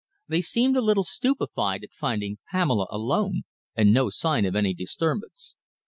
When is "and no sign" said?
3.75-4.45